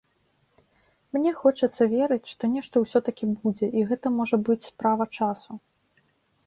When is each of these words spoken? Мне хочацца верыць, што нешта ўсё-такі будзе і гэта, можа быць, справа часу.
Мне 1.17 1.33
хочацца 1.41 1.83
верыць, 1.91 2.31
што 2.33 2.43
нешта 2.55 2.75
ўсё-такі 2.85 3.25
будзе 3.43 3.67
і 3.81 3.85
гэта, 3.93 4.07
можа 4.21 4.37
быць, 4.49 4.61
справа 4.71 5.03
часу. 5.21 5.51